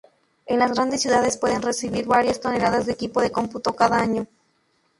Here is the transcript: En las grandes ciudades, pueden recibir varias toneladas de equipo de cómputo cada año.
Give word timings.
En 0.47 0.57
las 0.57 0.71
grandes 0.73 0.99
ciudades, 1.03 1.37
pueden 1.37 1.61
recibir 1.61 2.07
varias 2.07 2.39
toneladas 2.39 2.87
de 2.87 2.93
equipo 2.93 3.21
de 3.21 3.31
cómputo 3.31 3.75
cada 3.75 3.99
año. 3.99 4.25